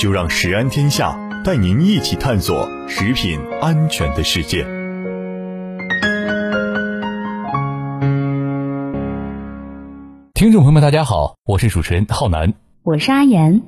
[0.00, 1.14] 就让食安天下
[1.44, 4.64] 带您一起探索食品安全的世界。
[10.32, 13.60] 听众朋友们，大家好，我是主持人浩南，我是阿言。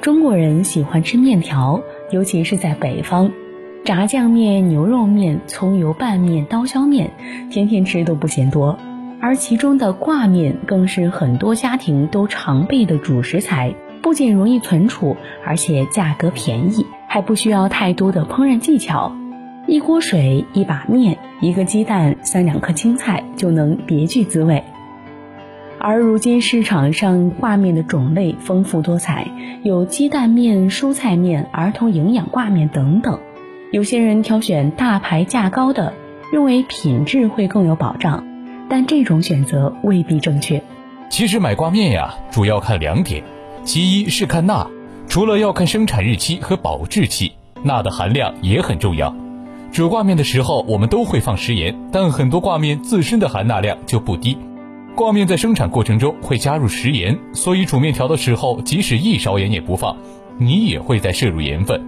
[0.00, 3.30] 中国人喜欢吃面条，尤其是在北方，
[3.84, 7.12] 炸酱面、牛肉面、葱油拌面、刀削面，
[7.48, 8.76] 天天吃都不嫌多。
[9.20, 13.76] 而其中的挂面更是很多家庭都常备的主食材。
[14.02, 15.16] 不仅容易存储，
[15.46, 19.12] 而且价格便宜，还不需要太多的烹饪技巧。
[19.68, 24.64] 一锅水、一把面、一个鸡蛋、三两颗青菜就能别具滋味。
[25.78, 29.28] 而如今市场上挂面的种类丰富多彩，
[29.62, 33.20] 有鸡蛋面、蔬菜面、儿童营养挂面等等。
[33.70, 35.92] 有些人挑选大牌价高的，
[36.32, 38.24] 认为品质会更有保障，
[38.68, 40.62] 但这种选择未必正确。
[41.08, 43.22] 其实买挂面呀，主要看两点。
[43.64, 44.68] 其一是看钠，
[45.08, 47.32] 除了要看生产日期和保质期，
[47.62, 49.14] 钠的含量也很重要。
[49.70, 54.36] 煮挂面的时候，我们都会放食盐，但很多挂面自身的含钠量就不低。
[54.94, 59.96] 挂面在生产过程中会加入食盐，所以煮面条的时候，即使一勺盐也不放，
[60.38, 61.80] 你也会再摄入盐分。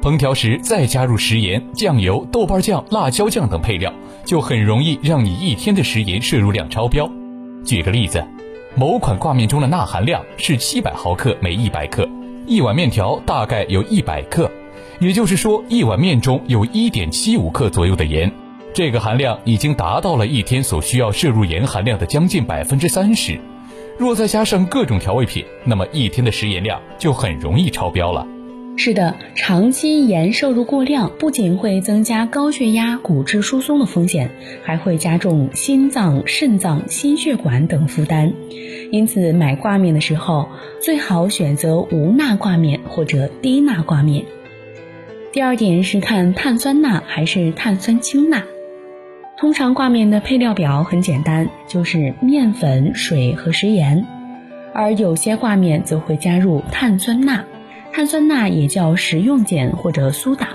[0.00, 3.92] 烹调时再加入食盐、酱油、豆瓣酱、辣椒酱等配料，
[4.24, 7.10] 就很容易让你一天的食盐摄入量超标。
[7.64, 8.24] 举个例子。
[8.78, 12.08] 某款挂面中的钠含量是七百毫克每一百克，
[12.46, 14.48] 一碗面条大概有一百克，
[15.00, 18.30] 也就是说一碗面中有一点七五克左右的盐，
[18.72, 23.36] 这个含量已经达到了一天所需要摄入盐含量的将近百分之三十。
[23.98, 28.24] 若再加上各种调味品，那么一天的食盐量就很容易超标了。
[28.80, 34.30] 是的，长期盐摄入过量，不仅会增加高血压、骨质疏松的风险，
[34.62, 38.32] 还会加重心脏、肾脏、心血管等负担。
[38.92, 40.48] 因此，买挂面的时候，
[40.80, 44.24] 最好选择无钠挂面或者低钠挂面。
[45.32, 48.44] 第二点是看碳酸钠还是碳酸氢钠。
[49.36, 54.06] 通常挂面的配料表很简单，就是面粉、水和食盐，
[54.72, 57.44] 而有些挂面则会加入碳酸钠。
[57.98, 60.50] 碳酸钠也叫食用碱或者苏打，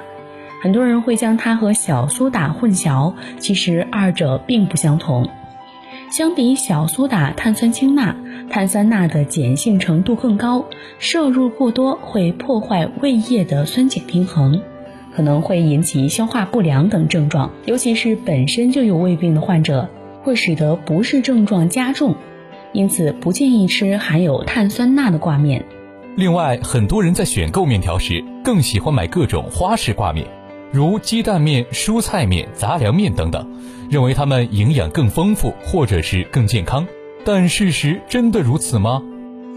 [0.62, 5.28] 很多人会将它和小苏打混淆，其实二者并不相同。
[6.10, 8.16] 相比小苏打碳酸氢钠，
[8.50, 10.64] 碳酸钠的碱性程度更高，
[11.00, 14.62] 摄入过多会破坏胃液的酸碱平衡，
[15.14, 19.90] 可能会引起消化不良等症状，尤其是本身就有胃病的患者，
[20.22, 22.16] 会使得不适症状加重，
[22.72, 25.66] 因此不建议吃含有碳酸钠的挂面。
[26.16, 30.28] 另外，很多人在选购面条时，更喜欢买各种花式挂面，
[30.72, 33.48] 如鸡蛋面、蔬菜面、杂粮面等等，
[33.90, 36.86] 认为它们营养更丰富，或者是更健康。
[37.26, 39.02] 但事实真的如此吗？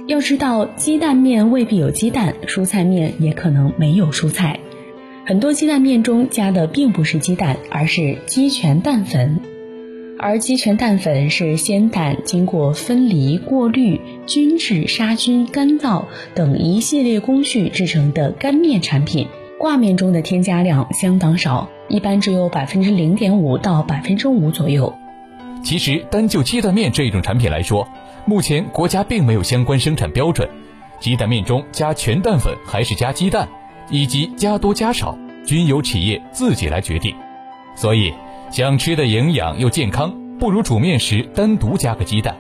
[0.06, 4.59] 要知道，鸡蛋面未必有鸡蛋，蔬菜面也可能没有蔬菜。
[5.27, 9.41] 很多鸡蛋面中加的并不是鸡蛋，而是鸡全蛋粉。
[10.19, 16.04] 而鸡全蛋粉是鲜蛋经过分离、过滤、均质、杀菌、干燥
[16.34, 19.28] 等一系列工序制成的干面产品。
[19.59, 24.94] 挂面中的添加量相当少，一般只有百分之零点五到百分之五左右。
[25.62, 27.87] 其实，单就鸡蛋面这一种产品来说，
[28.25, 30.48] 目前国家并没有相关生产标准。
[30.98, 33.47] 鸡蛋面中加全蛋粉还是加鸡蛋，
[33.91, 35.16] 以及加多加少，
[35.47, 37.15] 均由企业自己来决定。
[37.75, 38.12] 所以。
[38.51, 42.37] 想吃的营养又健康，不如煮面时单独加个鸡蛋。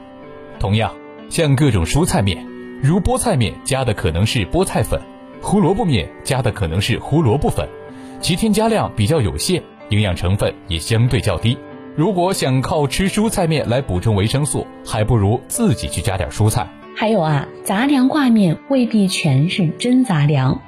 [0.58, 0.90] 同样，
[1.28, 2.46] 像各种蔬菜面，
[2.82, 5.00] 如菠菜面加的可能是菠菜粉，
[5.42, 7.68] 胡萝卜面加的可能是胡萝卜粉，
[8.20, 11.58] 其添加量比较有限，营养成分也相对较低。
[11.96, 16.66] 如果想靠吃蔬菜面来补充维生素，还不如自己去加点蔬菜。
[16.94, 20.62] 还有啊，杂粮挂面未必全是真杂粮。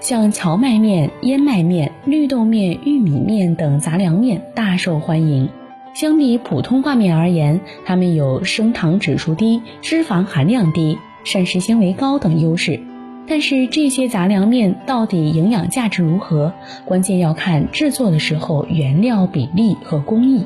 [0.00, 5.48] 像荞麦面、燕麦面、绿豆面、玉米面等杂粮面大受欢迎。
[5.94, 12.80] 相比普通挂面而言，它们有升糖指数低、脂肪含量低、膳食纤维高等优势。
[13.26, 16.52] 但是这些杂粮面到底营养价值如何？
[16.84, 20.44] 关键要看制作的时候原料比例和工艺。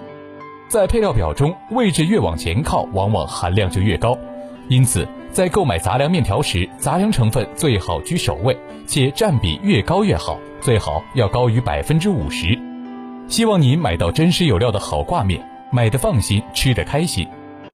[0.69, 4.17] 在配料表中，位置越往前靠，往往含量就越高。
[4.69, 8.57] 因此，在购买杂粮面条时，杂粮成分最好居首位，
[8.87, 12.59] 且占比越高越好，最好要高于百分之五十。
[13.29, 15.41] 希望您买到真实有料的好挂面，
[15.71, 17.27] 买的放心，吃的开心。